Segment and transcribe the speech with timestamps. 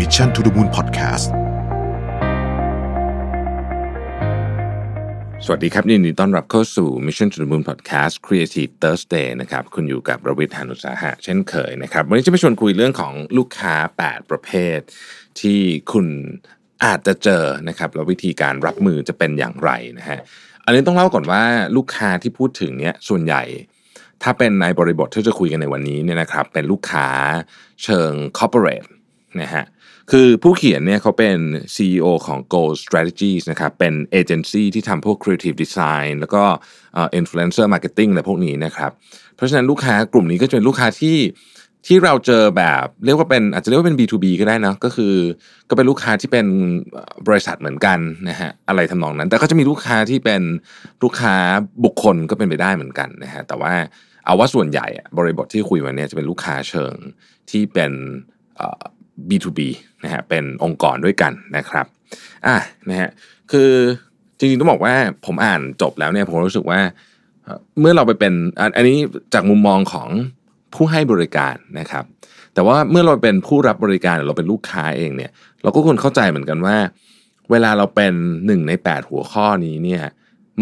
[0.00, 1.26] Mission to the Moon Podcast
[5.44, 13.74] สวัสดีครับยินดีต้อนรับเข้าสู่ Mission to the Moon Podcast Creative Thursday นะครับ คุณอยู่กับระวิทยานุสาหะ เช่นเคยนะครับ วันนี้จะมาชวนคุยเรื่องของลูกค้า
[14.04, 14.78] 8 ประเภท
[15.40, 15.60] ที่
[15.92, 16.06] คุณ
[16.84, 20.18] อาจจะเจอนะครับแล้ววิธีการรับมือจะเป็นอย่างไรนะฮะ
[20.64, 21.42] อันนี้ต้องเล่าก่อนว่า
[21.76, 23.42] ลูกค้าที่พูดถึงเนี่ยส่วนใหญ่
[24.22, 27.08] ถ้าเป็นในบริบทที่จะคุยกันในวันนี้เนี่ยนะครับเป็นลูกค้า
[27.82, 28.88] เชิง corporate
[29.40, 29.64] นะฮะ
[30.10, 31.38] คือผู้เขียนเนี่ยเขาเป็น
[31.74, 36.42] CEO ของ Go Strategies นะครับเป็นเอเจนซี่ที่ทำพวก Creative Design แล้วก็
[36.94, 38.90] เอ่อ Influencer Marketing อะไรพวกนี้นะครับ
[39.36, 41.18] เพราะฉะนั้นลูกค้ากลุ่มนี้ก็จะเป็นลูกค้าที่
[41.86, 45.14] ที่เราเจอแบบเรียกว่าเป็นอาจจะเรียกว่าเป็น B2B ก็ได้นะก็คือ
[45.68, 46.46] ก็เป็นลูกค้าที่เป็น
[47.28, 50.42] บริษัทเหมือนกันนะฮะอะไรทำนองนั้น แต่ก็จะมีลูกค้าที่เป็น
[51.02, 51.34] ลูกค้า
[51.84, 53.72] บุคคลก็เป็นไปได้เหมือนกันนะฮะแต่ว่า
[54.24, 54.86] เอาว่าส่วนใหญ่
[55.18, 56.94] บริบทที่คุยวันนี้จะเป็นลูกค้าเชิง
[57.50, 57.92] ที่เป็น
[59.28, 59.60] B2B
[60.04, 61.86] นะฮะเป็นองค์กรด้วยกันนะครับ
[62.46, 62.56] อะ
[62.88, 63.10] นะฮะ
[63.50, 63.70] คือ
[64.38, 64.94] จริงๆต้องบอกว่า
[65.26, 66.80] ผมอ่านจบแล้วเนี่ยผมรู้สึกว่า
[67.80, 68.32] เมื่อเราไปเป็น
[68.76, 68.96] อันนี้
[69.34, 70.08] จากมุมมองของ
[70.74, 72.04] ผู้ให้บริการนะครับ
[72.54, 75.30] แต่ว่าเมื่อเราเป็นผู้รับบริการหรือเราเป็นลูกค้าเองเนี่ย
[75.62, 76.76] เราก็ควรเข้าใจเหมือนกันว่า
[77.50, 78.12] เวลาเราเป็น
[78.46, 80.02] หนึ่งใน 8 หัวข้อนี้เนี่ย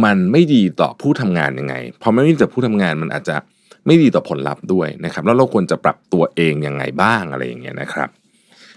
[0.04, 3.36] มันไม่ดีต่อผู้ทำงานยังไงพอไม่ดีต่อผู้ทำงานมันอาจจะ
[3.86, 8.08] ไม่ดีต่อผลลัพธ์ด้วยนะครับ แล้วเราควรจะปรับตัวเองยังไงบ้างอะไรอย่างเงี้ยนะครับ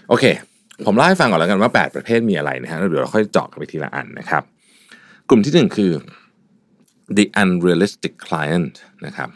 [0.08, 0.24] โอเค
[0.86, 4.42] ผมเล่าให้ฟังก่อนแล้วกันว่า 8 ประเภทมีอะไรนะฮะแล้วเดี๋ยวเราค่อยเจาะกันไปทีละอันนะครับ
[5.28, 5.92] กลุ่มที่หนึ่งคือ
[7.16, 8.74] the unrealistic client
[9.06, 9.30] นะครับ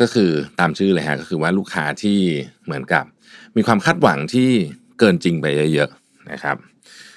[0.00, 2.18] ก็คือตามชื่อเลยฮะก็คือว่าลูกค้าที่
[2.64, 3.04] เหมือนกับ
[3.56, 4.50] มีความคาดหวังที่
[4.98, 6.56] เกินจริงไปเยอะๆนะครับ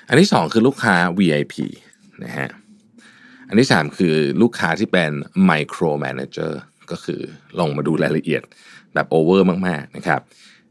[0.09, 1.55] อันที่สองคือลูกค้า VIP
[2.23, 2.47] นะฮะ
[3.47, 5.11] อันที่สามคือลูกค้าที่เป็น
[5.49, 6.51] micro manager
[6.91, 7.21] ก็คือ
[7.59, 8.43] ลงมาดูรายละเอียด
[8.93, 10.21] แบบโอเวอร์มากๆนะครับ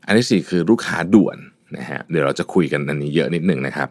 [0.06, 1.39] อันที่สี่คือลูกค้าด่วน
[1.78, 3.89] นะฮะเดี๋ยวเราจะคุยกันอันนี้เยอะนิดหนึ่งนะครับ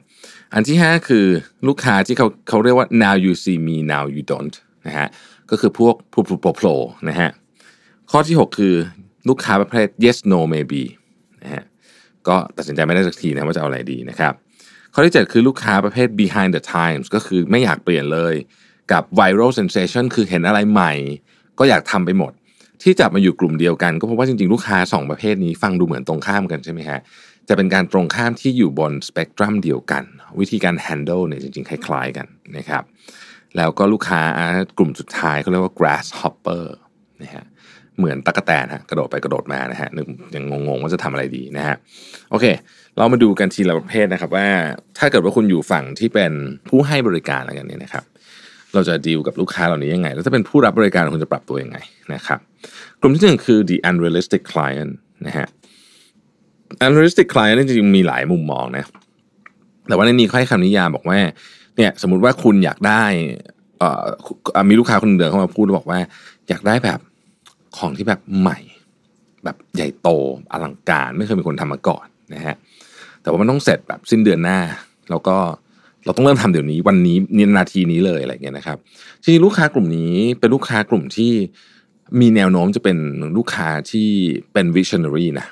[0.53, 1.25] อันที่ห้าคือ
[1.67, 4.55] ลูกค้าที่เขาเขาเรียกว่า now you see me now you don't
[4.87, 5.07] นะฮะ
[5.51, 6.75] ก็คือพวกโผล่โผล่
[7.09, 7.29] นะฮะ
[8.11, 8.73] ข้อที่ 6 คือ
[9.29, 10.83] ลูกค้าประเภท yes no maybe
[11.43, 11.63] นะฮะ
[12.27, 14.33] ก็ตัดสินใจไม่ได้สักทีนะว่าจะเอาอะไรดีนะครับ
[14.93, 18.33] ข้อที่ 7 คือลูกค้าประเภท behind the times ก็คือไม่อยากเปลี่ยนเลย
[18.91, 20.93] กับ viral sensation คือเห็นอะไรใหม่
[21.59, 22.31] ก็อยากทำไปหมด
[22.83, 26.99] ที่จับมาอยู่กลุ่มเดียวกัน ก็เพราะว่าจริงๆ ลูกค้า 2 ประเภทนี้ฟังดูเหมือนตรงข้ามกันใช่ไหมฮะ
[27.49, 30.03] จะเป็นการตรงข้ามที่อยู่บนสเปกตรัมเดียวกัน
[30.39, 32.83] วิธีการ handle เนี่ยจริงๆ คล้ายๆกันนะครับ
[33.57, 34.21] แล้วก็ลูกค้า
[34.77, 36.63] กลุ่มสุดท้ายเขาเรียกว่า grasshopper
[37.23, 37.45] นะฮะ
[37.97, 41.75] เหมือนตะกะแตนฮะกระโดดไปกระโดดมานะฮะนึกยังงงๆว่าจะทำอะไรดีนะฮะ
[42.31, 42.45] โอเค
[42.95, 44.47] เรามาดูกันทีละประเภทนะครับว่า
[44.97, 46.31] ถ้าเกิดว่าคุณอยู่ฝั่งที่เป็น
[46.69, 48.03] ผู้ให้บริการอะไรกันเนี่ยนะครับ
[48.73, 51.77] เราจะดีลกับลูกค้าเหล่านี้ยังไง แล้วถ้าเป็นผู้รับบริการคุณจะปรับตัวยังไง
[52.13, 52.39] นะครับ
[53.01, 54.91] กลุ่มที่หนึ่งคือ the unrealistic client
[55.27, 55.47] นะฮะ
[56.85, 58.85] unrealistic client นี่จริงๆมีหลายมุมมองนะ
[59.87, 61.19] แต่ว่าในนี้เขาให้คำนิยามบอกว่า
[61.77, 63.03] เนี่ยสมมติว่าคุณอยากได้
[63.79, 63.89] เอ่
[64.61, 65.99] อมีลูกค้าคนเดินเข้ามาพูดบอกว่า
[66.49, 66.99] อยากได้แบบ
[67.77, 68.59] ของที่แบบใหม่
[69.43, 70.09] แบบใหญ่โต
[70.51, 72.55] อลังการไม่เคยมีคนทำมาก่อนนะฮะ
[73.21, 74.59] แต่ว่ามันต้องเสร็จแบบสิ้นเดือนหน้า
[75.09, 75.35] แล้วก็
[76.05, 78.77] เราต้องเริ่มทำเดี๋ยวนี้วันนี้นี่นาทีนี้เลยอะไรเงี้ยนะครับ
[79.21, 81.31] จริงๆลูกค้ากลุ่มนี้เป็นลูกค้ากลุ่มที่
[82.19, 82.97] มีแนวโน้มจะเป็น
[83.37, 84.09] ลูกค้าที่
[84.53, 85.47] เป็น visionary นะ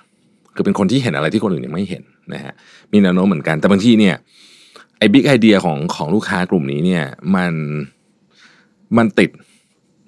[0.60, 2.04] คือเป็นคนที่เห็นอะไรที่คนอื่นยังไม่เห็น
[2.34, 2.54] นะฮะ
[2.92, 4.16] มีแนวโน้มเหมือนกัน แต่บางทีเนี่ย
[4.98, 7.04] ไอ้ big idea ของของลูกค้ากลุ่มนี้เนี่ย
[7.36, 7.54] มัน
[8.98, 9.30] มันติด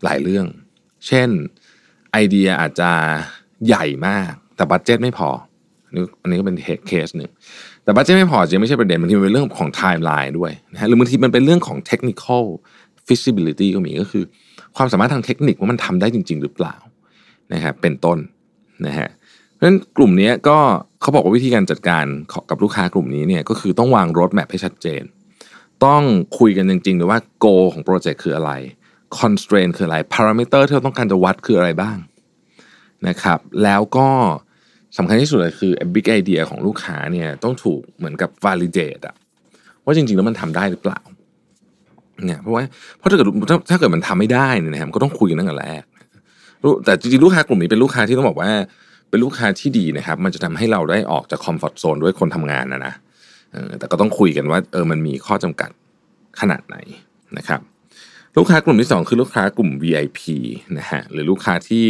[0.03, 0.45] หลายเรื่อง
[1.07, 1.29] เช่น
[2.11, 2.91] ไอเดียอาจจะ
[3.67, 5.29] ใหญ่มาก แต่ budget ไม่พอ
[5.85, 6.55] อันนี้อันนี้ก็เป็น
[6.87, 7.29] เคสหนึ่ง
[7.83, 12.25] แต่ budget ไม่พอจะไม่ใช่ประเด็นบางทีเป็นเรื่องของไทม์ไลน์ด้วยนะฮะหรือบางทีมันเป็นเรื่องของเทคนิค
[13.07, 14.23] feasibility ก็มีก็คือ
[14.77, 16.75] ความสามารถทางเทคนิคว่ามันทำได้จริง ๆ หรือเปล่า
[17.53, 18.17] นะครับเป็นต้น
[18.87, 19.09] นะฮะ
[19.63, 20.57] นั้นกลุ่มนี้ก็
[21.01, 22.05] เขาบอกว่าวิธีการจัดการ
[22.49, 25.03] กับลูกค้ากลุ่มนี้เนี่ยก็คือต้องวางรถแมพให้ชัดเจน
[25.85, 26.03] ต้อง
[26.39, 28.51] คุยกันจริงๆเลยว่า go ของโปรเจกต์คืออะไร
[29.19, 31.97] constraint คืออะไร parameter ที่เราต้องการจะวัดคืออะไรบ้าง
[33.07, 34.07] นะครับ แล้วก็
[34.97, 39.15] สำคัญที่สุดเลยคือ big idea ของลูกค้าเนี่ยต้องถูกเหมือนกับ validate อะ
[39.85, 40.99] ว่าจริงๆแล้วมันทำได้หรือเปล่า
[42.25, 42.63] เนี่ยเพราะว่า
[42.97, 45.83] เพราะถ้าเกิดถ้าถ้าเกิดมันทำไม่ได้เนี่ยนะครับก็ต้องคุยกันตั้งแต่แรก
[46.85, 48.51] แต่จริงๆลูกค้ากลุ่มนี้เป็นลูกค้าที่ต้องบอกว่า
[49.11, 52.93] เป็นลูกค้าที่ดีนะครับ มันจะทำให้เราได้ออกจากคอมฟอร์ทโซนด้วยคนทำงานนะนะ
[53.79, 55.69] แต่ก็ต้องคุยกันว่าเออมันมีข้อจำกัด
[56.39, 56.77] ขนาดไหน
[57.37, 57.59] นะครับ
[58.37, 60.19] ลูกค้ากลุ่มที่สองคือลูกค้ากลุ่ม VIP
[60.77, 61.85] นะฮะหรือลูกค้าที่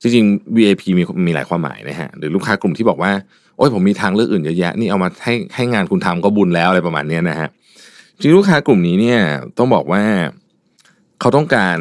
[0.00, 3.12] จริงๆ VIP มีมีหลายความหมายนะฮะหรือลูกค้ากลุ่มที่บอกว่า
[3.56, 7.48] โอ้ยผมมีทางเลือกอื่นเยอะแยะนี่เอามาให้ให้งานคุณทำก็บุญแล้วอะไรประมาณนี้นะฮะ
[8.18, 9.20] จริงลูกค้ากลุ่มนี้เนี่ย
[9.58, 10.02] ต้องบอกว่า
[11.20, 11.78] เขาต้องการ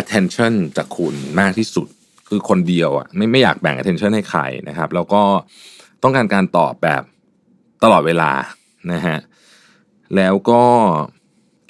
[0.00, 1.88] attention จากคุณมากที่สุด
[2.28, 5.22] คือคนเดียวอะไม่ไม่อยากแบ่ง attention ให้ใครนะครับ แล้วก็
[6.02, 7.02] ต้องการการตอบแบบ
[7.82, 8.30] ตลอดเวลา
[8.92, 9.18] นะฮะ
[10.16, 10.62] แล้วก็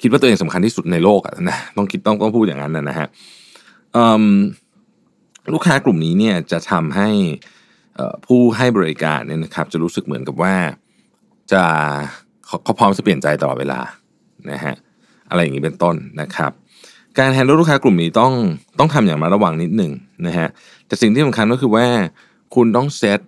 [0.01, 3.07] คิดว่าตัวเองสำคัญที่สุดในโลกอะนะต้องคิดต้องต้องพูดอย่างนั้นนะฮะ
[5.53, 7.09] ลูกค้ากลุ่มนี้เนี่ยจะทำให้
[8.25, 10.55] ผู้ให้บริการเนี่ยนะครับ จะรู้สึกเหมือนกับว่า
[11.51, 11.63] จะ
[12.63, 13.79] เขาพร้อมจะเปลี่ยนใจตลอดเวลา
[14.51, 14.75] นะฮะ
[15.29, 16.51] อะไรอย่างนี้เป็นต้นนะครับ
[17.19, 18.33] การแฮนด์ลลูกค้ากลุ่มนี้ต้อง
[18.79, 19.91] ต้องทำอย่างระระวังนิดหนึ่ง
[20.27, 20.47] นะฮะ
[20.87, 21.87] แต่สิ่งที่สำคัญก็คือว่า
[22.55, 23.19] คุณต้องเซต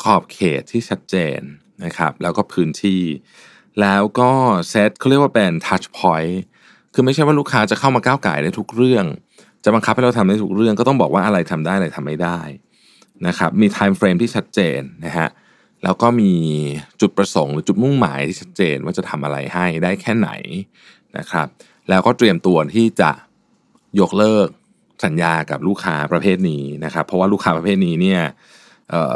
[0.00, 1.40] ขอบเขตที่ชัดเจน
[1.84, 3.02] นะครับ แล้วก็พื้นที่
[3.80, 4.30] แล้วก็
[4.68, 6.34] เซตเขาเรียกว่าเป็น touch point
[6.94, 9.04] คือไม่ใช่ว่าลูกค้าจะเข้ามาก้าวไก่ได้ทุกเรื่อง
[9.64, 12.38] จะบังคับให้เราทำได้ทุกเรื่องก็ต้องบอกว่าอะไรทำได้อะไรทำไม่ได้
[13.26, 15.28] นะครับมี time frame ที่ชัดเจนนะฮะ
[15.84, 16.32] แล้วก็มี
[17.00, 20.30] จุดประสงค์หรือจุดมุ่งหมายที่ชัดเจนว่าจะทำอะไรให้ได้แค่ไหน
[21.18, 21.48] นะครับ
[21.88, 23.10] แล้วก็เตรียมตัวที่จะ
[24.00, 24.48] ยกเลิก
[25.04, 28.20] สัญญากับลูกค้าประเภทนี้นะครับ เพราะว่าลูกค้าประเภทนี้เนี่ย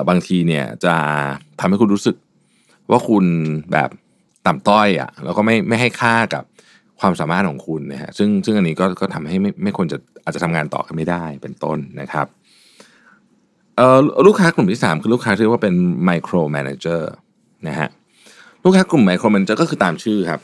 [0.08, 0.94] บางทีเนี่ยจะ
[1.60, 2.16] ทำให้คุณรู้สึก
[2.90, 3.24] ว่าคุณ
[3.72, 3.90] แบบ
[4.46, 6.44] ต่ำต้อยอะ่ะแล้วก็ไม่ไม่ให้ค่ากับ
[7.00, 12.26] ความสามารถของคุณนะฮะซึ่งซึ่งอันนี้ก็ก็ทำให้ไม่ไม่ควรจะอาจจะทำงานต่อกันไม่ได้เป็นต้นนะครับ
[13.76, 15.74] เอ่อลูกค้ากลุ่มที่ 3 คือลูกค้าที่เรียกว่าเป็น
[16.04, 17.10] micromanager
[17.68, 17.88] นะฮะ
[18.64, 20.40] ลูกค้ากลุ่ม micromanager ก็คือตามชื่อครับ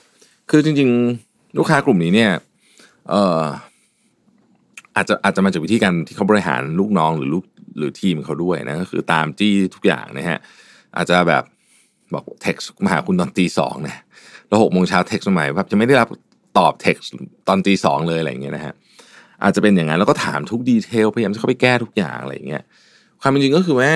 [0.51, 0.91] คือจริง
[1.59, 2.31] ลูกค้ากลุ่มนี้เนี่ย
[3.11, 3.43] เอ่อ
[4.97, 7.45] อาจจะอาจจะมาจากวิธีการที่เขาบริหารลูกน้องหรือลูก
[7.79, 10.39] หรือทีมเขาด้วยนะก็คือตามจี้ทุกอย่างนะฮะ
[10.97, 11.45] อาจจะแบบ
[12.15, 13.97] บอกเท็กซ์มาหาคุณตอนตีสองนะ
[14.49, 16.09] แล้วหกโมงเช้าเท็กซ์มาใหม่แบบจะไม่ได้รับ
[16.59, 17.09] ตอบเท็กซ์
[17.49, 18.75] ตอนตีสองเลยอะไรอย่างเงี้ยนะฮะ
[19.43, 22.63] อาจจะเป็นอย่างนั้นแล้วก็ถามทุกดีเทลพยายามจะเข้าไปแก้ทุกอย่างอะไรอย่างเงี้ย
[23.21, 23.93] ความเป็นจริงก็คือว่า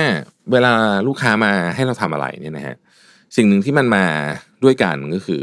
[0.53, 0.73] เวลา
[1.07, 2.77] ลูกค้ามาให้เราทำอะไรเนี่ยนะฮะ
[3.37, 4.07] สิ่งหนึ่งที่มันมา
[4.65, 5.43] ด้วยกันก็คือ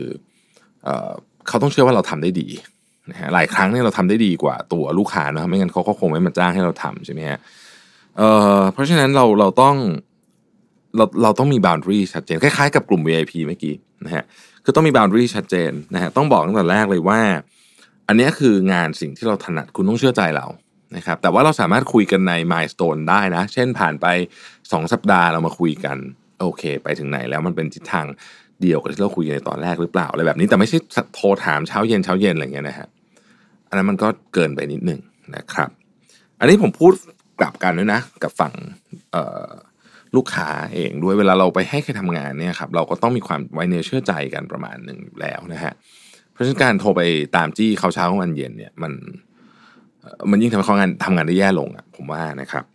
[1.47, 2.47] เขาต้องเชื่อว่าเราทำได้ดี
[3.11, 7.39] นะฮะหลายครั้งเนี่ยเราทำได้ดีกว่าตัวลูกค้านะไม่งั้นเขาก็คงไม่มาจ้างให้เราทำใช่ไหมฮะ
[8.17, 9.75] เอ่อเพราะฉะนั้นเราเราต้อง
[10.97, 13.75] เราเราต้องมี boundary ชัดเจนคล้ายๆกับกลุ่ม VIP เมื่อกี้
[14.05, 14.23] นะฮะ
[14.63, 17.21] คือต้องมี boundary ชัดเจนนะฮะต้องบอกตั้งแต่แรกเลยว่า
[18.07, 20.47] อันนี้คืองานสิ่งที่เราถนัดคุณต้องเชื่อใจเรา
[20.95, 24.05] นะครับแต่ว่าเราสามารถคุยกันใน milestone ได้นะ เช่นผ่านไป
[24.49, 25.97] 2 สัปดาห์เรามาคุยกัน
[26.39, 28.05] โอเค ไปถึงไหนแล้วมันเป็นทิศทาง
[28.61, 30.77] เดียวกับที่เราคุยในตอนแรกหรือเปล่าอะไรแบบนี้แต่ไม่ใช่
[31.15, 32.87] โทรถามเช้าเย็นเช้าเย็นอะไรเงี้ยนะฮะ
[33.67, 34.99] อันนั้นมันก็เกินไปนิดหนึ่ง
[35.35, 35.69] นะครับ
[36.39, 36.93] อันนี้ผมพูด
[37.39, 38.53] กลับกันด้วยนะ กับฝั่ง
[40.15, 45.73] ลูกค้าเองด้วยเวลาเราไปให้ใครทำงานเนี่ยครับเราก็ต้องมีความไว้เนื้อเชื่อใจกันประมาณหนึ่งแล้วนะฮะ
[46.31, 47.01] เพราะฉะนั้นการโทรไป
[47.35, 48.93] ตามจี้เขาเช้าวันเย็นเนี่ยมัน
[50.31, 52.65] มันยิ่งทำให้เขางานทำงานได้แย่ลงอะผมว่านะครับ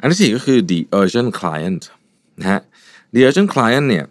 [0.00, 1.82] อันที่สี่ก็คือ the urgent client
[2.40, 2.60] นะฮะ
[3.14, 4.04] the urgent client เนี่ย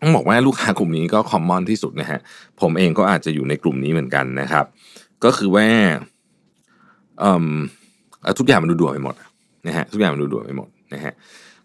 [0.00, 2.20] ต้องบอกว่าลูกค้ากลุ่มนี้ก็คอมมอนที่สุดนะฮะ
[2.60, 4.64] ผมเองก็อาจจะอยู่ในกลุ่มนี้เหมือนกันนะครับ
[5.24, 5.66] ก็คือว่า
[8.38, 9.14] ทุกอย่างมันดูด่วนไปหมด
[9.66, 11.12] นะฮะทุกอย่างมันดูด่วนไปหมดนะฮะ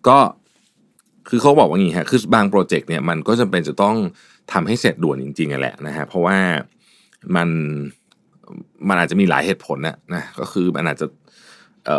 [0.08, 0.18] ก็
[1.30, 3.96] คือเขาบอกว่างี้ฮะคือบางโปรเจกต์เนี่ยมันก็จำเป็นจะต้อง
[4.54, 6.38] ทำให้เสร็จด่วนจริงๆแหละนะฮะเพราะว่า
[7.36, 7.50] มัน
[8.88, 11.08] มันอาจจะมีหลายเหตุผลนะนะก็คือมันอาจจะ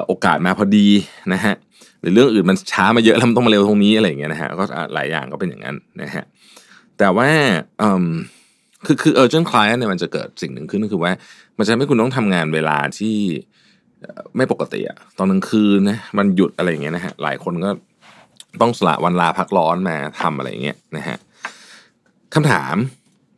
[0.06, 0.88] โอกาสมาพอดี
[1.32, 1.54] นะฮะ
[2.00, 4.64] หรือเรื่องอื่นมันช้ามาเยอะแล้วมันต้องมาเร็วตรงนี้อะไรอย่างเงี้ยนะฮะก็
[4.94, 6.24] หลายอย่างก็เป็นอย่างนั้นนะฮะ
[6.98, 7.28] แต่ว่า
[8.86, 11.12] คือคือ urgent client เนี่ยมันจะเกิดสิ่งหนึ่งขึ้นก็คือว่า
[11.58, 13.16] มันจะให้คุณต้องทำงานเวลาที่
[14.36, 17.70] ไม่ปกติอะตอนกลางคืนนะมันหยุดอะไรอย่างเงี้ยนะฮะหลายคนก็
[18.60, 21.16] ต้องสละวันลาพักร้อนมาทำอะไรอย่างเงี้ยนะฮะ
[22.34, 22.74] คำถาม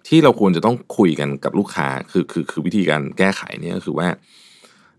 [0.08, 4.08] ที่เราควรจะต้องคุยกันกับลูกค้าคือคือคือวิธีการแก้ไขเนี่ยก็คือว่า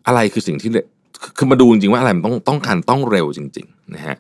[0.08, 0.70] อะไรคือสิ่งที่
[1.38, 4.18] คือมาดูจริงๆว่าอะไรมันต้องต้องการต้องเร็วจริง ๆ นะฮะ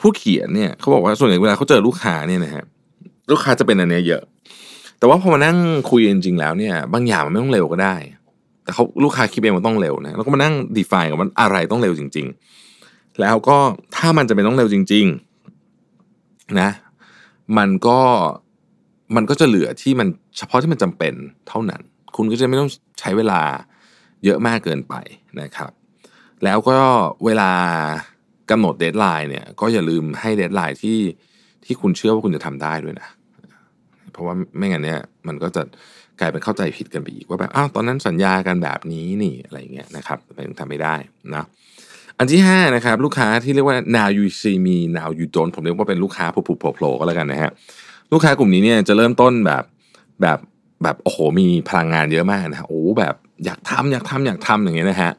[0.00, 2.64] ผู้เขียนเนี่ยเขาบอกว่าส่วนใหญ่เวลาเขาเจอลูกค้าเนี่ยนะฮะ
[3.30, 4.22] ลูกค้าจะเป็นอันนี้เยอะ
[4.98, 5.56] แต่ว่าพอมานั่ง
[5.90, 7.96] คุยจริงๆแล้วเนี่ย บางอย่างมันไม่ต้องเร็วก็ได้
[8.64, 12.26] แต่เขาลูกค้าคิดเองมันต้องเร็วนะแล้วก็มานั่ง define กับมันอะไรต้องเร็วจริง
[12.72, 13.56] ๆ แล้วก็
[13.96, 15.06] ถ้ามันจะเป็นต้องเร็วจริง
[15.82, 16.70] ๆ นะ
[17.58, 18.00] มันก็
[19.16, 21.14] มันก็จะเหลือที่มันเฉพาะที่มันจำเป็น
[21.48, 21.80] เท่านั้น
[22.16, 23.40] คุณก็จะไม่ต้องใช้เวลา
[24.24, 24.94] เยอะมากเกินไป
[25.40, 25.70] นะครับ
[26.44, 26.78] แล้วก็
[27.24, 27.50] เวลา
[28.50, 30.98] กำหนด deadline เนี่ยก็อย่าลืมให้ deadline ที่
[31.64, 33.08] ที่คุณเชื่อว่าคุณจะทำได้ด้วยนะ
[34.12, 35.62] เพราะว่าไม่งั้นเนี่ยมันก็จะ
[36.20, 40.94] กลายเป็นเข้าใจผิดกันไปอีกว่าแบบอ้าวตอนนั้นสัญญากันแบบนี้นี่อะไรเงี้ยนะครับมันทำไม่ได้
[41.34, 41.44] นะ
[42.18, 47.50] อันที่5นะครับลูกค้าที่เรียกว่า now you see me now you don't ผมเรียกว่าเป็นลูกค้าผลุบๆโผล่ๆก็แล้วกันนะฮะ
[48.12, 49.64] ลูกค้ากลุ่มนี้เนี่ยจะเริ่มต้นแบบ
[50.22, 50.38] แบบ
[50.82, 53.14] แบบโอ้โหมีพลังงานเยอะมากนะโอ้แบบ
[53.44, 55.12] อยากทำอยากทำอยากทำอย่างเงี้ยนะฮะ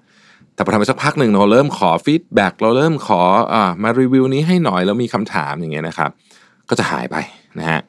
[0.60, 3.22] แต่พอทำไปสักพักหนึ่งเราเริ่มขอ feedback เราเริ่มขอ
[3.54, 6.10] อ่ามารีวิวนี้ให้หน่อยแล้วมีคำถามอย่างเงี้ยนะครับ
[6.70, 7.16] ก็จะหายไป
[7.60, 7.80] นะฮะ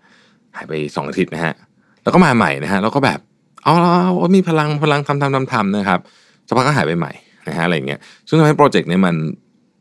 [0.57, 1.55] หายไปสองอาทิตย์นะฮะ
[2.03, 3.21] แล้วก็มาใหม่นะฮะแล้วก็แบบ
[3.65, 3.75] เอา
[4.19, 6.01] เอามีพลังพลังทำทำทำทำนะครับ
[6.49, 7.13] สักพักก็หายไปใหม่
[7.49, 9.15] นะฮะอะไรเงี้ยซึ่งทำให้โปรเจกต์นี้มัน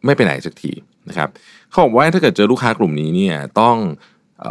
[0.06, 0.72] ไม่ไปไหนสักที
[1.10, 1.30] นะครับ
[1.70, 3.76] เขาบอกว่าถ้าเกิดเจอลูกค้ากลุ่มนี้เนี่ยต้อง
[4.44, 4.46] อ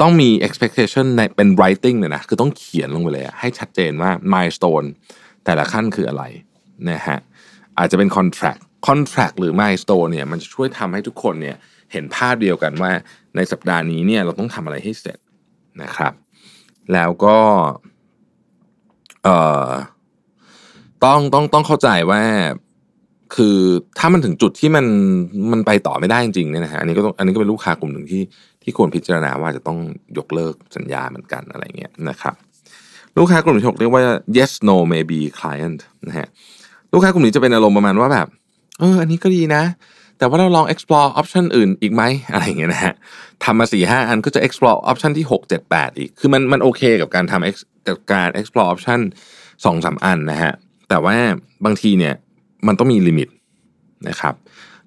[0.00, 4.88] ต้องมี expectation ในเป็น writing เลยนะ คือต้องเขียนลงไปเลย ให้ชัดเจนว่า milestone
[5.44, 6.24] แต่ละขั้นคืออะไร
[6.90, 7.18] นะฮะ
[7.78, 11.56] อาจจะเป็น contract contract หรือ milestone เนี่ยมันจะช่วยทำให้ทุกคนเนี่ย
[11.92, 12.92] เห็นภาพเดียวกันว่า
[13.36, 15.18] ในสัปดาห์นี้เนี่ยเราต้องทำอะไรให้เสร็จ
[15.82, 16.12] นะครับ
[16.92, 17.36] แล้วก็
[19.24, 19.36] เอ่
[19.68, 19.70] อ
[21.04, 22.22] ต้องต้องต้องเข้าใจว่า
[23.36, 23.58] คือ
[23.98, 24.86] ถ้ามันถึงจุดที่มัน
[25.52, 28.22] มันไปต่อไม่ได้จริงๆเนี่ยนะฮะอันนี้ก็ต้องอันนี้ก็เป็นลูกค้ากลุ่มหนึ่งที่
[28.62, 29.78] ที่ควรพิจารณาว่าจะต้อง
[30.18, 32.34] ยกเลิกสัญญาเหมือนกันอะไรเงี้ยนะครับ
[33.18, 34.02] ลูกค้ากลุ่มที่หกเรียกว่า
[34.36, 36.28] yes no maybe client นะฮะ
[36.92, 38.26] ลูกค้ากลุ่มนี้จะเป็นอารมณ์ประมาณว่าแบบ
[38.78, 39.62] เออ อันนี้ก็ดีนะ
[40.18, 42.94] แต่ว่าเราลอง explore option อื่นอีกไหมอะไรอย่างเงี้ยนะฮะ
[43.44, 49.00] ทำมาสี่ห้าอันก็จะ explore option ที่หกเจ็ดแปดอีก คือมันมันโอเคกับการทำกับการ explore option
[49.64, 50.52] สองสามอันนะฮะ
[50.88, 51.16] แต่ว่า
[51.64, 52.14] บางทีเนี่ย
[52.66, 53.28] มันต้องมีลิมิต
[54.08, 54.34] นะครับ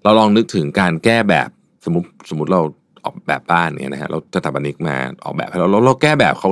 [0.03, 1.49] เราลองนึกถึงการแก้แบบ
[1.85, 2.61] สมมติสมมติเรา
[3.05, 6.49] ออกแบบบ้านเนี่ยนะฮะเราสถาปนิกมาออกแบบให้เราเราเราแก้แบบเขา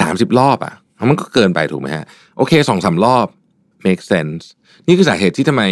[0.00, 0.74] สามสิบรอบอะ
[1.10, 2.04] มันก็เกินไปถูกไหมฮะ
[2.36, 3.26] โอเคสองสามรอบ
[3.86, 4.42] make sense
[4.86, 5.62] นี่คือสาเหตุที่ทำไม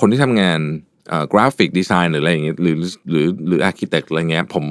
[0.00, 0.60] คนที่ทำงาน
[1.32, 2.76] graphic design หรืออะไรอย่างเงี้ยหรือ
[3.10, 4.64] หรือหรือ architect อะไรเงี้ยผม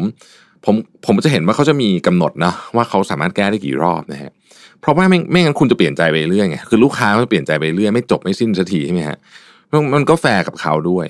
[0.66, 4.32] ผมผมจะเห็นว่าเขาจะมีกำหนดนะว่าเขาสามารถแก้ได้กี่รอบนะฮะ
[4.82, 9.18] เพราะว่าไม่ไม่งั้นคุณจะเปลี่ยนใจไปเรื่อยไงคือลูกค้าก็เปลี่ยนใจไปเรื่อยไม่จบไม่สิ้นสักทีใช่ไหมฮะ
[9.96, 11.08] มันก็แฟร์กับเขาด้วย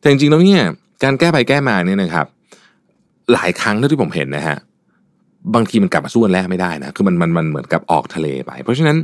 [0.00, 0.62] แต่จริงๆแล้วเนี่ย
[1.02, 2.26] การแก้ไปแก้มาเนี่ยนะครับ
[3.32, 4.58] หลายครั้งเท่าที่ผมเห็นนะฮะ
[5.54, 8.96] บางทีมันกลับมาสู้กันแรกไม่ได้นะคือมันมันมันเหมือนกับออกทะเลไป เพราะฉะนั้น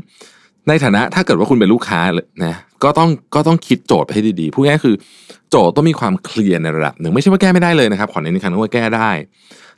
[0.68, 2.00] ในฐานะถ้าเกิดว่าคุณเป็นลูกค้า
[2.44, 4.96] นะก็ต้องก็ต้องคิดโจทย์ไปให้ดีๆพูดง่ายคือ
[5.50, 9.10] โจทย์ต้องมีความเคลียร์ในระดับหนึ่งไม่ใช่ว่าแก้ไม่ได้เลยนะครับ ขอเน้นอีกครั้งว่าแก้ได้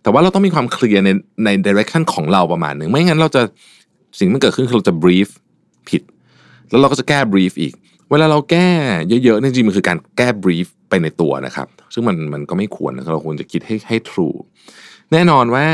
[0.02, 1.10] แต่ว่าเราต้องมีความเคลียร์ใน
[1.44, 3.42] ในดิเรกชันของเราประมาณหนึ่งไม่งั้นเราจะ
[4.18, 5.28] สิ่งที่เกิดขึ้นคือเราจะ brief
[5.88, 6.02] ผิด
[6.70, 7.72] แล้วเราก็จะแก้ brief อีก
[8.10, 8.68] เวลาเราแก้
[9.24, 14.36] เยอะๆจริงๆมันคือการแก้ brief ไปในตัวนะครับ ซึ่งมันมันก็ไม่ควรนะเราควรจะคิดให้ให้ true
[15.12, 15.66] แน่นอนว่า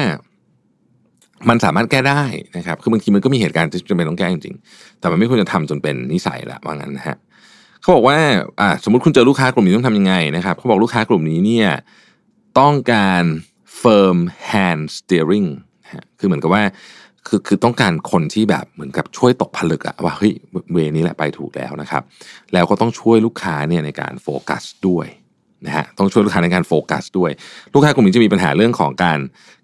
[1.48, 2.22] มันสามารถแก้ได้
[2.56, 7.16] นะครับ คือบางทีมันก็มีเหตุการณ์ที่จำเป็นต้องแก้จริงๆ แต่มันไม่ควรจะทำจนเป็นนิสัยละว่างั้นนะฮะ
[7.80, 8.18] เขาบอกว่า
[8.60, 11.68] อ่าสมมติคุณเจอลูกค้ากลุ่มนี้ต้องทำยังไงนะครับเขาบอกลูกค้ากลุ่มนี้เนี่ย
[12.58, 13.24] ต้องการ
[13.80, 14.18] firm
[14.50, 15.48] hand steering
[16.18, 16.62] คือเหมือนกับว่า
[17.26, 20.32] คือคือต้องการคนที่แบบเหมือนกับช่วยตกผลึกอะว่าเฮ้ย
[20.72, 22.02] เวนี้แหละไปถูกแล้วนะครับ
[22.52, 25.06] แล้วก็ต้องช่วยลูกค้าเนี่ยในการโฟกัสด้วย
[25.66, 27.30] นะฮะต้องช่วยลูกค้าในการโฟกัสด้วย
[27.74, 29.18] ลูกค้ากลุ่มนี้จะมีปัญหาเรื่องของการ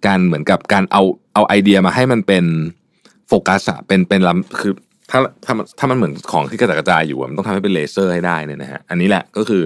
[0.06, 1.02] การเหมือนกับการเอา
[1.34, 2.44] เอาไอเดียมาให้มันเป็น
[3.28, 4.72] โฟกัสอะเป็นเป็นลำคือ
[5.10, 9.62] ถ้าถ้าถ้ามันเหมือนของที่กระจายกระจายอยู่มันต้องทำให้เป็นเลเซอร์ให้ได้เนี่ยนะฮะอันนี้แหละก็คือ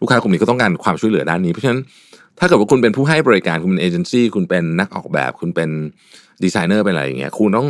[0.00, 1.80] ลูกค้ากลุ่มนี้ก็ต้องการความช่วยเหลือด้านนี้ เพราะฉะนั้น
[2.38, 5.70] ถ้าเกิดว่าคุณเป็นผู้ให้บริการคุณเป็นเอเจนซี่คุณเป็นนักออกแบบ คุณเป็น
[6.44, 7.68] ดีไซเนอร์เป็นอะไรอย่างเงี้ยคุณต้อง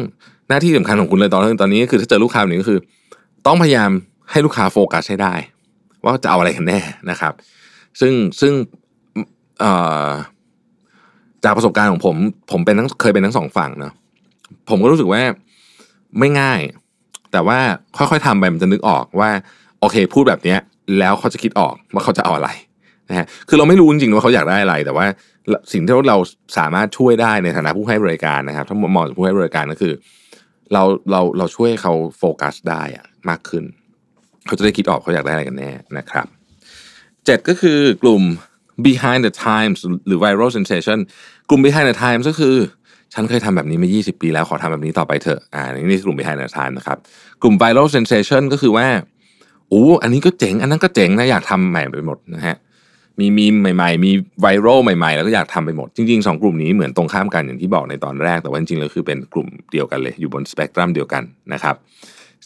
[0.49, 2.79] หน้าที่สำคัญของคุณเลยตอนนี้ตอนนี้คือถ้าเจอลูกค้าแบบนี้ก็คือ
[3.47, 3.91] ต้องพยายาม
[4.31, 5.35] ให้ลูกค้าโฟกัสให้ได้
[6.05, 7.33] ว่าจะเอาอะไรกันแน่นะครับ
[8.01, 8.53] ซึ่งซึ่ง
[9.63, 10.11] อ่า
[11.47, 12.17] จากประสบการณ์ของผม
[12.53, 13.93] ผมเป็นทั้งเคยเป็นทั้งสองฝั่งเนาะ
[14.71, 15.23] ผมก็รู้สึกว่า
[16.19, 16.61] ไม่ง่าย
[17.33, 17.59] แต่ว่า
[17.97, 19.31] ค่อยๆทำไปมันจะนึกออกว่า
[19.81, 20.59] โอเค พูดแบบเนี้ย
[20.99, 22.51] แล้วเขาจะคิดออกว่าเขาจะเอาอะไร
[23.09, 25.07] นะฮะคือเราไม่รู้จริงๆว่าเขาอยากได้อะไร แต่ว่า
[25.73, 26.17] สิ่งที่เรา
[26.59, 29.95] สามารถช่วยได้ในฐานะผู้ให้บริการนะครับ ถ้ามองจากผู้ให้บริการก็คือ
[30.73, 33.65] เราเราเราช่วยเขาโฟกัสได้อะมากขึ้น
[34.47, 36.27] เขาจะได้คิดออกเขาอยากได้อะไรกันแน่นะครับ
[37.25, 38.23] เจ็ดก็คือกลุ่ม
[38.87, 40.99] behind the times หรือ viral sensation
[41.51, 42.55] กลุ่ม behind the times ก็คือ
[43.15, 46.99] ฉันเคยทำแบบนี้มา 20 ปีแล้วขอทำแบบนี้ต่อไปเถอะอ่านี่กลุ่ม behind the times นะครับ
[47.43, 48.87] กลุ่ม viral sensation ก็คือว่า
[49.69, 52.57] โอ้อันนี้ก็เจ๋ง อันนั้นก็เจ๋งนะ อยากทำใหม่ไปหมดนะฮะ
[53.19, 54.11] มีมีใหม่ๆ มี
[54.41, 61.23] ไวรัลใหม่ๆ แล้วก็อยากทำไปหมด จริงๆสองกลุ่มนี้เหมือนตรงข้ามกันอย่างที่บอกในตอนแรก แต่ว่าจริงๆแล้วคือเป็นกลุ่มเดียวกันเลย อยู่บนสเปกตรัมเดียวกัน
[61.53, 61.75] นะครับ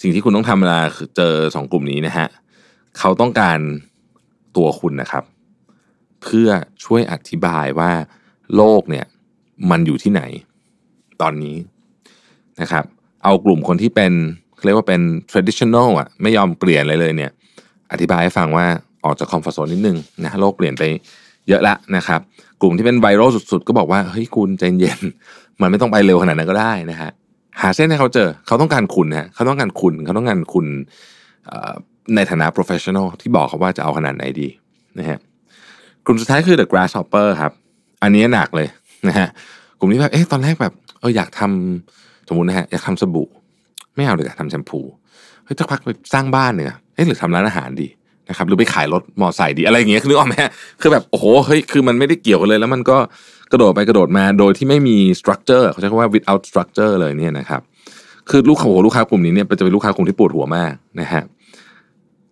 [0.01, 0.81] สิ่งที่คุณต้องทำเวลา
[1.17, 2.27] เจอสองกลุ่มนี้นะฮะ
[2.99, 3.59] เขาต้องการ
[4.57, 5.25] ตัวคุณนะครับ
[6.23, 6.49] เพื่อ
[6.85, 7.93] ช่วยอธิบายว่า
[8.57, 9.07] โลกเนี่ย
[9.71, 10.23] มันอยู่ที่ไหน
[11.23, 11.57] ตอนนี้
[12.61, 12.85] นะครับ
[13.25, 14.13] เอากลุ่มคนที่เป็น
[14.65, 17.33] เรียกว่าเป็น traditional อะไม่ยอมเปลี่ยนอะไรเลยเนี่ย
[17.93, 18.67] อธิบายให้ฟังว่า
[19.05, 20.83] ออกจากคอมฟอร์ทโซนนิดนึงนะโลกเปลี่ยนไป
[21.49, 22.21] เยอะละนะครับ
[22.61, 25.01] กลุ่มที่เป็นไวรัลสุดๆ ก็บอกว่าเฮ้ยคุณใจเย็น
[25.61, 27.11] มันไม่ต้องไปเร็วขนาดนั้นก็ได้นะฮะ
[27.61, 30.67] หาเส้นให้เขาเจอเขาต้องการคุณฮะเขาต้องการคุณเขาต้องการคุณ
[32.15, 34.49] ในฐานะ professional ที่บอกเขาว่าจะเอาขนาดไหนดี
[34.99, 35.19] นะฮะ
[36.05, 37.53] กลุ่มสุดท้ายคือ the grasshopper ครับ
[38.03, 38.69] อันนี้หนักเลย
[39.09, 39.29] นะฮะ
[39.79, 43.29] กลุ่มนี้แบบเอ๊ะตอนแรกแบบเอออยากทำสมมตินะฮะอยากทำสบู่
[43.95, 44.81] ไม่เอาเลยอยากทำแชมพู
[45.45, 47.89] เฮ้ยจะพักไปสร้างบ้านเนี่ยเอ๊ะหรือทำร้านอาหารดี
[48.29, 50.35] นะครับหรือไปขายรถมอไซค์ดีอะไรอย่างเงี้ยคือนึกออกไหม
[50.81, 52.97] คือแบบโอ้โหเฮ้ยคือมันไม่ได้เกี่ยวกันเลย แล้วมันก็
[53.53, 57.61] กระโดดไปกระโดดมาโดยที่ไม่มีสตรัคเจอร์เขาใช้คำว่า without structure เลยเนี่ยนะครับ
[58.31, 61.23] คือลูกค้าลูกค้ากลุ่มนี้เนี่ยจะเป็นลูกค้ากลุ่มที่ปวดหัวมากนะฮะ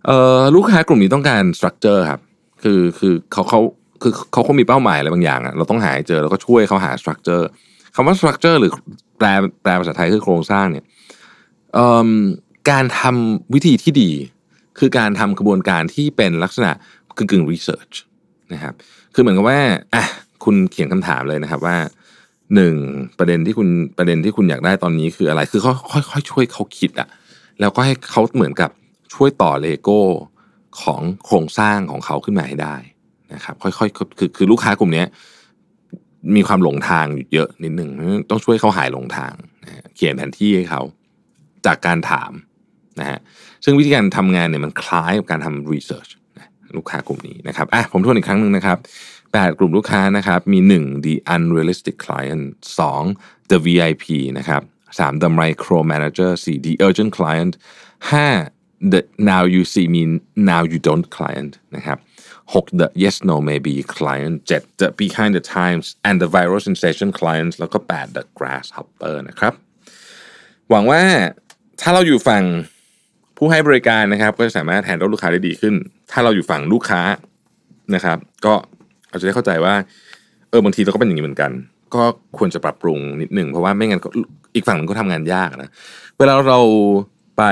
[0.07, 2.21] เอ่อลูกค้ากลุ่มนี้ต้องการสตรัคเจอร์ครับ
[2.63, 3.61] คือคือเขาเขา
[4.03, 7.49] คือเขาคงมีเป้าหมายอะไรบางอย่างอะเราต้องหาเจอแล้วก็ช่วยเขาหาสตรัคเจอร์
[7.95, 8.73] คำว่าสตรัคเจอร์หรือ
[9.19, 9.27] แปล
[9.63, 10.85] แปลภาษาไทยคือโครงสร้างเนี่ย
[12.71, 14.11] การทำวิธีที่ดี
[14.79, 16.73] คือการทำกระบวนการที่เป็นลักษณะ
[17.17, 17.93] กึ่งกึ่งรีเสิร์ช
[18.53, 18.75] นะครับ
[19.15, 19.61] คือเหมือนกับว่า
[19.95, 20.05] อะ
[20.45, 21.77] คุณเขียนคำถามเลยนะครับว่า
[22.55, 22.75] หนึ่ง
[23.19, 27.09] ประเด็นที่คุณประเด็นที่คุณอยากได้ตอนนี้คืออะไร คือเขาค่อยๆช่วยเขาคิดอะ
[27.61, 28.71] แล้วก็ให้เขาเหมือนกับ
[29.15, 29.99] ช่วยต่อเลโก้
[30.83, 32.77] ของโครงสร้างของเขาขึ้นมาให้ได้
[33.35, 35.05] นะครับค่อยๆคือคือลูกค้ากลุ่มนี้
[36.37, 37.91] มีความหลงทางอยู่เยอะนิดหนึ่ง
[38.31, 39.33] ต้องช่วยเขาหายหลงทาง
[39.65, 40.83] นะเขียนแผนที่ให้เขา
[41.67, 42.33] จากการถาม
[43.01, 43.19] นะฮะ
[43.65, 46.09] ซึ่งวิธีการทำงานเนี่ยมันคล้ายกับการทำรีเสิร์ช
[46.77, 48.79] ลูกค้ากลุ่มนี้นะครับอะผมทวนอีกครั้งหนึ่งนะครับ
[49.23, 52.45] 8 กลุ่มลูกค้านะครับมี 1 the unrealistic client
[52.99, 54.07] 2 the VIP
[54.39, 54.63] นะครับ
[54.99, 57.53] 3 the micro manager 4 the urgent client
[58.11, 58.58] 5
[58.93, 59.01] the
[59.33, 60.03] now you see me
[60.51, 61.99] now you don't client นะครับ
[62.57, 67.55] 6 the yes no maybe client 7 the behind the times and the viral sensation clients
[67.61, 69.53] แล้วก็8 the grasshopper นะครับ
[70.71, 71.03] หวังว่า
[71.81, 72.45] ถ้าเราอยู่ฝั่ง
[73.37, 75.75] ผู้ให้บริการนะครับ ก็จะสามารถแทนลูกค้าได้ดีขึ้น
[76.11, 77.03] ถ้าเราอยู่ฝั่งลูกค้า
[77.95, 78.55] นะครับ ก็
[79.11, 79.75] เราจะได้เข้าใจว่า
[80.51, 81.51] เออบางทีเราก็เป็นอย่างนี้เหมือนกัน
[81.95, 82.03] ก็
[82.39, 84.01] ควรจะปรับปรุงนิดหนึ่งเพราะว่าไม่งั้น
[84.55, 85.71] อีกฝั่งนึงก็ทำงานยากนะ
[86.19, 86.61] เวลาเรา
[87.39, 87.45] ไป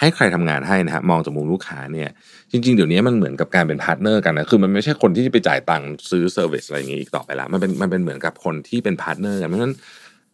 [0.00, 2.10] ให้ใครทำงานให้นะครับมองจากมุมลูกค้าเนี่ย
[2.52, 9.74] จริง ๆ เดี๋ยวนี้มันเหมือนกับการเป็น partner กันนะคือมันไม่ใช่คนที่ไปจ่ายตังค์ซื้อ service อะไรอย่างงี้อีกต่อไปละมันเป็นมันเป็นเหมือนกับคนที่เป็น partner กันเพราะฉะนั้น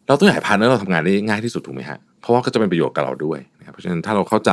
[0.07, 4.51] เราต้องให้ partner เราทำงานได้ง่ายที่สุดถูกไหมฮะเพราะว่าก็จะเป็นประโยชน์กับเราด้วยนะครับเพราะฉะนั้นถ้าเราเข้าใจ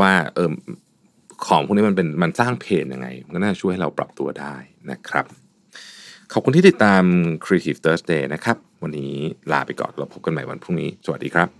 [0.00, 0.50] ว่าเออ
[1.46, 4.54] ของพวกนี้มันเป็นมันสร้างเพนยังไงมันก็น่าช่วยให้เราปรับตัวได้
[4.90, 5.26] นะครับ
[6.32, 7.02] ขอบคุณที่ติดตาม
[7.44, 9.12] Creative Thursday นะครับ วันนี้
[9.52, 11.59] ลาไปก่อนเราพบกันใหม่วันพรุ่งนี้ สวัสดีครับ